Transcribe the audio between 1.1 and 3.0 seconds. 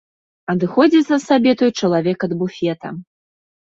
сабе той чалавек ад буфета.